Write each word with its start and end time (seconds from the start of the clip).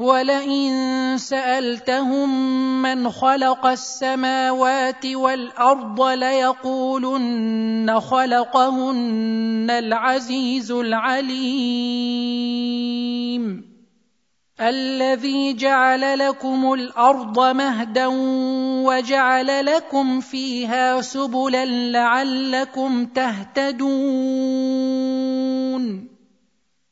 ولئن 0.00 0.72
سألتهم 1.18 2.28
من 2.82 3.10
خلق 3.10 3.66
السماوات 3.66 5.06
والأرض 5.06 6.02
ليقولن 6.02 8.00
خلقهن 8.00 9.70
العزيز 9.70 10.70
العليم. 10.72 12.00
الذي 14.60 15.52
جعل 15.54 16.18
لكم 16.18 16.72
الأرض 16.72 17.56
مهدا 17.56 18.06
وجعل 18.84 19.66
لكم 19.66 20.20
فيها 20.20 21.00
سبلا 21.00 21.64
لعلكم 21.64 23.06
تهتدون. 23.06 23.80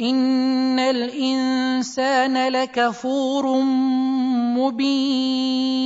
ان 0.00 0.78
الانسان 0.78 2.48
لكفور 2.48 3.60
مبين 4.56 5.82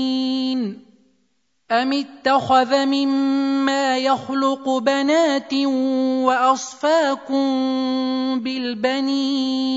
ام 1.70 1.92
اتخذ 1.92 2.86
مما 2.86 3.98
يخلق 3.98 4.78
بنات 4.78 5.54
واصفاكم 6.24 7.46
بالبنين 8.40 9.76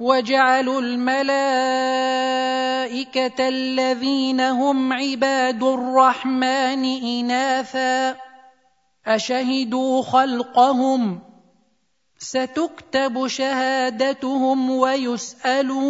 وجعلوا 0.00 0.80
الملائكه 0.80 1.48
الذين 3.48 4.40
هم 4.40 4.92
عباد 4.92 5.62
الرحمن 5.62 6.84
اناثا 6.84 8.16
اشهدوا 9.06 10.02
خلقهم 10.02 11.20
ستكتب 12.18 13.26
شهادتهم 13.26 14.70
ويسالون 14.70 15.84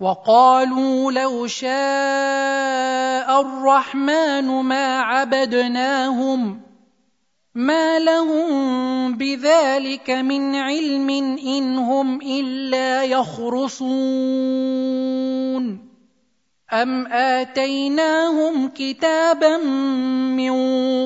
وقالوا 0.00 1.12
لو 1.12 1.46
شاء 1.46 1.68
الرحمن 3.40 4.46
ما 4.46 5.00
عبدناهم 5.00 6.67
ما 7.54 7.98
لهم 7.98 9.16
بذلك 9.16 10.10
من 10.10 10.54
علم 10.54 11.10
ان 11.38 11.78
هم 11.78 12.20
الا 12.22 13.04
يخرصون 13.04 14.38
ام 16.72 17.06
اتيناهم 17.06 18.68
كتابا 18.68 19.56
من 20.36 20.52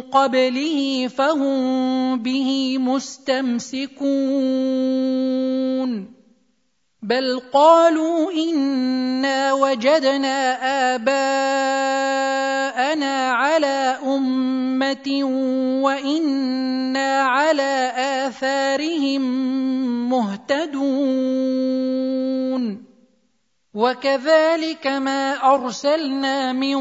قبله 0.00 1.08
فهم 1.08 2.18
به 2.22 2.78
مستمسكون 2.78 4.02
بل 7.02 7.40
قالوا 7.52 8.32
انا 8.32 9.52
وجدنا 9.52 10.58
اباءنا 10.94 11.32
على 13.32 13.98
امه 14.06 14.61
وإنا 15.82 17.20
على 17.22 17.92
آثارهم 17.96 19.22
مهتدون. 20.10 21.72
وكذلك 23.74 24.86
ما 24.86 25.54
أرسلنا 25.54 26.52
من 26.52 26.78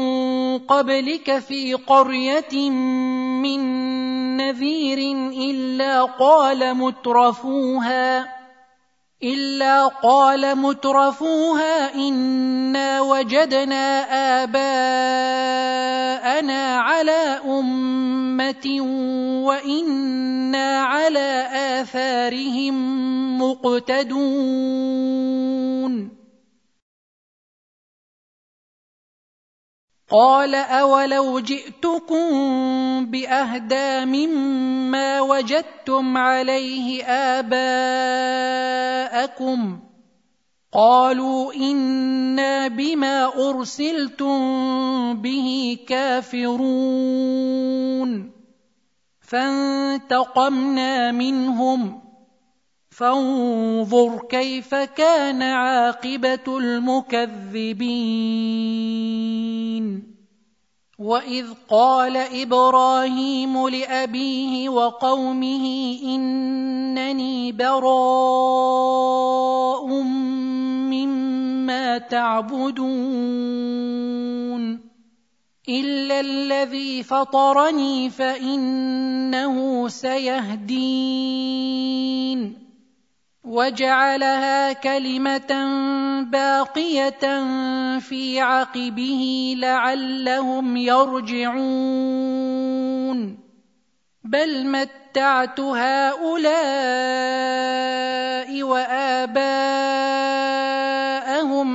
قبلك 0.58 1.38
في 1.38 1.74
قرية 1.74 2.70
من 3.40 3.60
نذير 4.36 4.98
إلا 5.32 6.02
قال 6.04 6.74
مترفوها. 6.74 8.41
إلا 9.24 9.86
قال 9.86 10.56
مترفوها 10.58 11.94
إنا 11.94 13.00
وجدنا 13.00 14.02
آباءنا 14.42 15.42
على 16.78 17.40
أمة 17.46 18.80
وإنا 19.46 20.80
على 20.82 21.46
آثارهم 21.52 22.74
مقتدون. 23.42 24.22
قال 30.12 30.54
أولو 30.54 31.40
جئتكم 31.40 32.26
بأهدى 33.06 34.04
مما 34.04 35.20
وجدتم 35.20 36.16
عليه 36.16 37.04
آباءكم 37.40 38.20
قالوا 40.72 41.54
إنا 41.54 42.68
بما 42.68 43.48
أرسلتم 43.48 44.36
به 45.16 45.78
كافرون 45.88 47.32
فانتقمنا 49.20 51.12
منهم 51.12 52.02
فانظر 52.90 54.26
كيف 54.30 54.74
كان 54.74 55.42
عاقبة 55.42 56.58
المكذبين 56.58 57.92
واذ 61.02 61.46
قال 61.70 62.16
إبراهيم 62.16 63.68
لابيه 63.68 64.68
وقومه 64.68 65.98
انني 66.04 67.52
براء 67.52 68.82
مما 70.92 71.98
تعبدون 71.98 72.92
الا 75.68 76.20
الذي 76.20 77.02
فطرني 77.02 78.10
فانه 78.10 79.88
سيهدين 79.88 81.12
وجعلها 83.44 84.72
كلمة 84.72 85.52
باقية 86.30 87.44
في 87.98 88.40
عقبه 88.40 89.54
لعلهم 89.58 90.76
يرجعون. 90.76 92.32
بل 94.24 94.66
متعت 94.66 95.60
هؤلاء 95.60 96.62
وآباءهم 98.62 99.82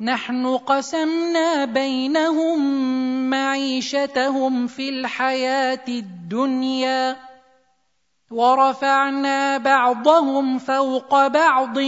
نحن 0.00 0.56
قسمنا 0.56 1.64
بينهم 1.64 2.60
معيشتهم 3.30 4.66
في 4.66 4.88
الحياة 4.88 5.84
الدنيا 5.88 7.16
ورفعنا 8.30 9.58
بعضهم 9.58 10.58
فوق 10.58 11.26
بعض 11.26 11.78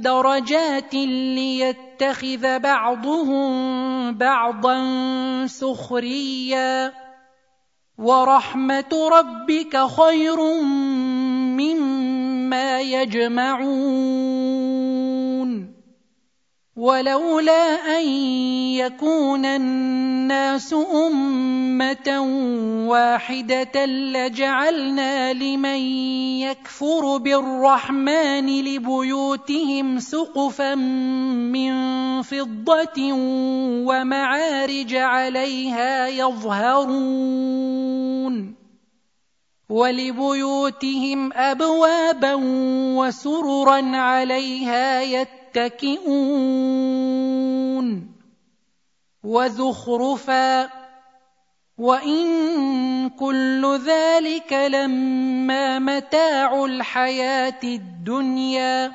درجات 0.00 0.94
ليتخذ 0.94 2.58
بعضهم 2.58 3.48
بعضا 4.14 4.76
سخريا. 5.46 6.92
ورحمة 7.98 9.08
ربك 9.12 9.86
خير 9.86 10.40
مما 11.56 12.80
يجمعون. 12.80 14.75
ولولا 16.76 17.96
أن 17.98 18.08
يكون 18.76 19.44
الناس 19.44 20.74
أمة 20.74 22.20
واحدة 22.88 23.86
لجعلنا 23.86 25.32
لمن 25.32 25.80
يكفر 26.44 27.16
بالرحمن 27.16 28.46
لبيوتهم 28.46 29.98
سقفا 29.98 30.74
من 30.74 31.72
فضة 32.22 33.12
ومعارج 33.88 34.94
عليها 34.94 36.08
يظهرون 36.08 37.56
ولبيوتهم 39.68 41.32
أبوابا 41.32 42.34
وسررا 42.96 43.96
عليها 43.96 45.02
يتقون 45.02 45.35
متكئون 45.56 46.96
وزخرفا 49.24 50.68
وإن 51.78 52.28
كل 53.10 53.78
ذلك 53.86 54.52
لما 54.52 55.78
متاع 55.78 56.64
الحياة 56.64 57.60
الدنيا 57.64 58.92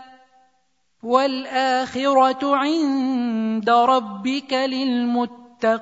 والآخرة 1.04 2.56
عند 2.56 3.69
ربك 3.69 4.54
للمتقين 4.54 5.81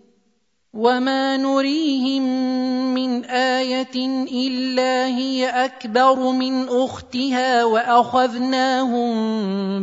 وما 0.73 1.37
نريهم 1.37 2.23
من 2.93 3.25
إيه 3.25 3.91
الا 4.47 5.05
هي 5.05 5.65
اكبر 5.65 6.31
من 6.31 6.69
اختها 6.69 7.63
واخذناهم 7.63 9.11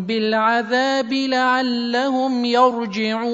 بالعذاب 0.02 1.12
لعلهم 1.12 2.44
يرجعون 2.44 3.28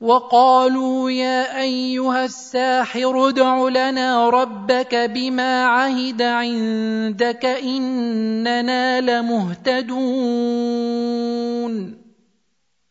وقالوا 0.00 1.10
يا 1.10 1.60
ايها 1.60 2.24
الساحر 2.24 3.28
ادع 3.28 3.68
لنا 3.68 4.30
ربك 4.30 4.94
بما 4.94 5.64
عهد 5.64 6.22
عندك 6.22 7.44
اننا 7.44 9.00
لمهتدون 9.00 9.96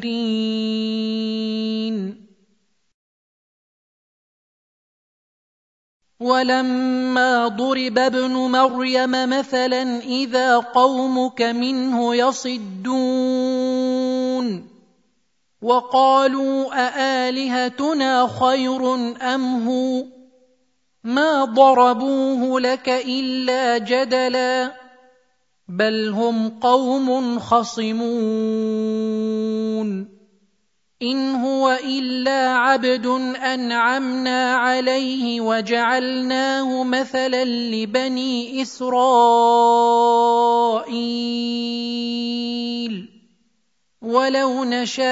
ولما 6.20 7.48
ضرب 7.48 7.98
ابن 7.98 8.30
مريم 8.30 9.10
مثلا 9.10 9.82
إذا 10.00 10.56
قومك 10.56 11.42
منه 11.42 12.14
يصدون. 12.14 13.62
وقالوا 15.62 16.74
أآلهتنا 16.74 18.28
خير 18.40 18.94
أم 19.34 19.68
هو؟ 19.68 20.04
ما 21.04 21.44
ضربوه 21.44 22.60
لك 22.60 22.88
إلا 22.88 23.78
جدلا. 23.78 24.81
بل 25.68 26.08
هم 26.08 26.48
قوم 26.48 27.38
خصمون 27.38 28.82
ان 31.02 31.34
هو 31.34 31.78
الا 31.84 32.48
عبد 32.48 33.06
انعمنا 33.06 34.54
عليه 34.54 35.40
وجعلناه 35.40 36.84
مثلا 36.84 37.44
لبني 37.44 38.62
اسرائيل 38.62 39.92
ولو 44.02 44.64
نشاء 44.64 45.02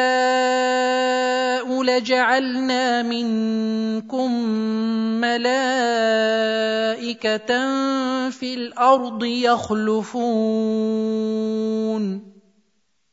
لجعلنا 1.84 3.02
منكم 3.02 4.32
ملائكة 5.20 5.50
في 8.30 8.54
الأرض 8.54 9.24
يخلفون. 9.24 10.20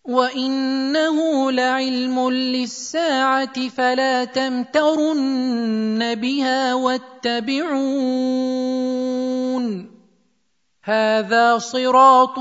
وإنه 0.08 1.52
لعلم 1.52 2.30
للساعة 2.30 3.70
فلا 3.70 4.26
تمترن 4.26 6.16
بها 6.16 6.74
واتبعون. 6.74 7.78
هذا 10.84 11.58
صراط 11.58 12.40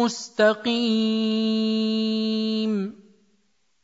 مستقيم. 0.00 1.08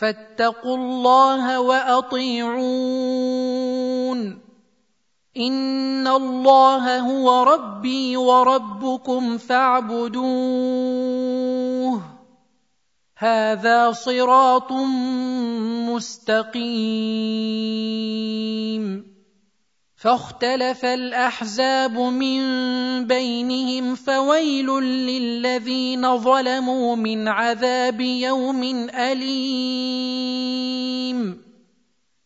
فاتقوا 0.00 0.76
الله 0.76 1.60
وأطيعون. 1.60 2.40
إن 5.36 6.06
الله 6.06 6.98
هو 6.98 7.42
ربي 7.42 8.16
وربكم 8.16 9.38
فاعبدوه. 9.38 10.20
هذا 13.18 13.92
صراط 13.92 14.72
مستقيم. 15.92 16.40
فاختلف 20.00 20.84
الأحزاب 20.84 21.98
من 21.98 22.40
بينهم 23.06 23.94
فويل 23.94 24.66
للذين 24.80 26.18
ظلموا 26.18 26.96
من 26.96 27.28
عذاب 27.28 28.00
يوم 28.00 28.88
أليم. 28.94 30.40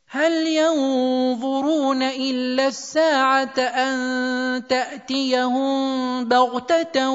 هل 0.08 0.46
ينظرون 0.46 2.02
إلا 2.02 2.66
الساعة 2.66 3.58
أن 3.58 4.66
تأتيهم 4.66 6.24
بغتة 6.24 7.10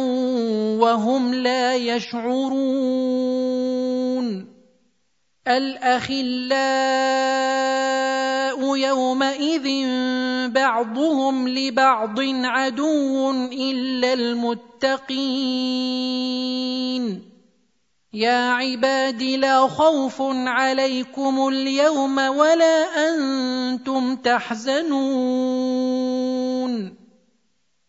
وهم 0.76 1.34
لا 1.34 1.76
يشعرون؟ 1.76 3.00
الأخلاء 5.48 7.10
يومئذ 8.76 9.68
بعضهم 10.52 11.48
لبعض 11.48 12.20
عدو 12.20 13.32
إلا 13.52 14.14
المتقين. 14.14 15.30
يا 18.14 18.52
عباد 18.52 19.24
لا 19.24 19.68
خوف 19.68 20.22
عليكم 20.32 21.48
اليوم 21.48 22.18
ولا 22.18 22.86
أنتم 23.10 24.16
تحزنون. 24.16 25.00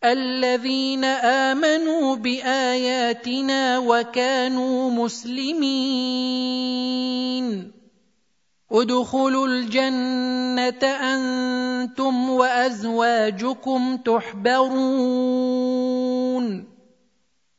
الذين 0.03 1.05
آمنوا 1.05 2.15
بآياتنا 2.15 3.77
وكانوا 3.77 4.89
مسلمين. 4.91 5.81
ادخلوا 8.71 9.47
الجنة 9.47 10.83
أنتم 10.83 12.29
وأزواجكم 12.29 13.97
تحبرون. 13.97 15.51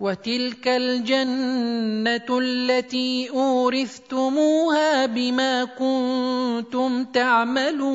وتلك 0.00 0.68
الجنة 0.68 2.38
التي 2.38 3.30
أورثتموها 3.30 5.06
بما 5.06 5.64
كنتم 5.64 7.04
تعملون. 7.04 7.88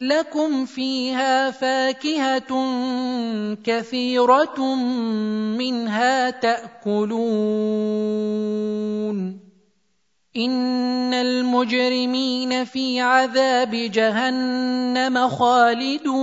لكم 0.00 0.64
فيها 0.64 1.50
فاكهة 1.50 2.50
كثيرة 3.64 4.74
منها 5.58 6.30
تأكلون. 6.30 7.12
إن 10.36 11.14
المجرمين 11.14 12.64
في 12.64 13.00
عذاب 13.00 13.70
جهنم 13.70 15.28
خالدون. 15.28 16.22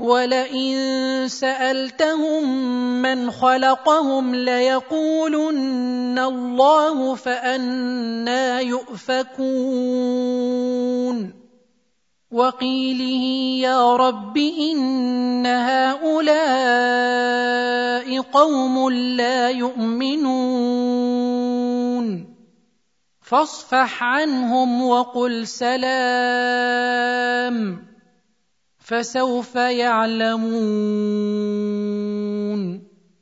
ولئن 0.00 1.28
سالتهم 1.28 2.42
من 3.02 3.30
خلقهم 3.30 4.34
ليقولن 4.34 6.18
الله 6.18 7.14
فانا 7.14 8.60
يؤفكون 8.60 9.90
وقيله 12.30 13.24
يا 13.68 13.96
رب 13.96 14.36
ان 14.36 15.46
هؤلاء 15.46 16.20
قوم 18.20 18.90
لا 18.90 19.50
يؤمنون 19.50 20.80
فاصفح 23.20 24.02
عنهم 24.02 24.82
وقل 24.82 25.46
سلام 25.46 25.90
فسوف 28.90 29.54
يعلمون. 29.54 30.50